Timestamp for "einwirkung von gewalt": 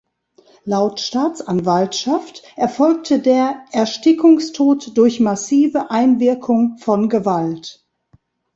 5.91-7.85